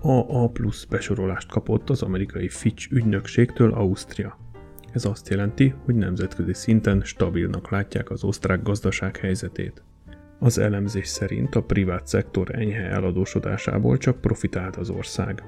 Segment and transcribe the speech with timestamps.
[0.00, 4.38] AA plusz besorolást kapott az amerikai Fitch ügynökségtől Ausztria.
[4.92, 9.82] Ez azt jelenti, hogy nemzetközi szinten stabilnak látják az osztrák gazdaság helyzetét.
[10.38, 15.42] Az elemzés szerint a privát szektor enyhe eladósodásából csak profitált az ország.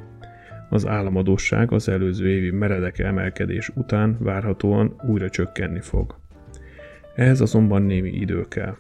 [0.69, 6.19] Az államadósság az előző évi meredek emelkedés után várhatóan újra csökkenni fog.
[7.15, 8.77] Ehhez azonban némi idő kell.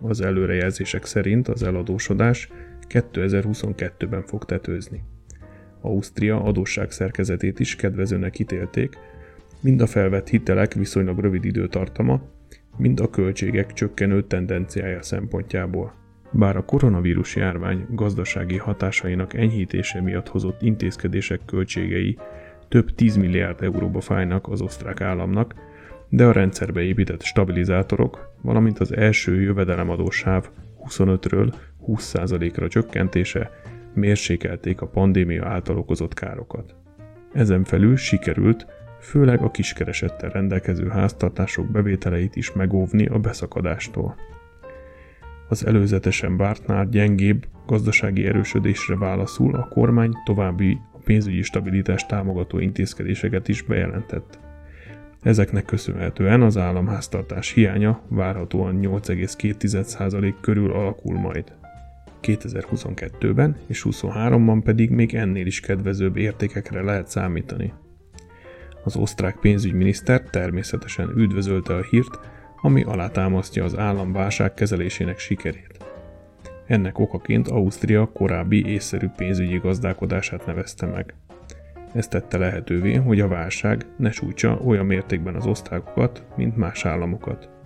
[0.00, 2.48] Az előrejelzések szerint az eladósodás
[2.88, 5.02] 2022-ben fog tetőzni.
[5.80, 8.98] Ausztria adósság szerkezetét is kedvezőnek ítélték,
[9.60, 12.20] mind a felvett hitelek viszonylag rövid időtartama,
[12.76, 15.94] mind a költségek csökkenő tendenciája szempontjából.
[16.30, 22.18] Bár a koronavírus járvány gazdasági hatásainak enyhítése miatt hozott intézkedések költségei
[22.68, 25.54] több 10 milliárd euróba fájnak az osztrák államnak,
[26.08, 30.50] de a rendszerbe épített stabilizátorok, valamint az első jövedelemadósáv
[30.88, 31.54] 25-ről
[31.88, 33.50] 20%-ra csökkentése
[33.94, 36.74] mérsékelték a pandémia által okozott károkat.
[37.32, 38.66] Ezen felül sikerült
[39.00, 44.16] főleg a kiskeresettel rendelkező háztartások bevételeit is megóvni a beszakadástól.
[45.48, 53.48] Az előzetesen vártnál gyengébb gazdasági erősödésre válaszul a kormány további a pénzügyi stabilitást támogató intézkedéseket
[53.48, 54.38] is bejelentett.
[55.22, 61.52] Ezeknek köszönhetően az államháztartás hiánya várhatóan 8,2% körül alakul majd.
[62.22, 67.72] 2022-ben és 2023-ban pedig még ennél is kedvezőbb értékekre lehet számítani.
[68.84, 72.18] Az osztrák pénzügyminiszter természetesen üdvözölte a hírt,
[72.60, 75.76] ami alátámasztja az állam válság kezelésének sikerét.
[76.66, 81.14] Ennek okaként Ausztria korábbi észszerű pénzügyi gazdálkodását nevezte meg.
[81.92, 87.57] Ez tette lehetővé, hogy a válság ne sújtsa olyan mértékben az osztrákokat, mint más államokat.